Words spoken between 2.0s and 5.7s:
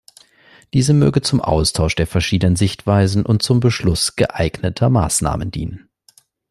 verschiedenen Sichtweisen und zum Beschluss geeigneter Maßnahmen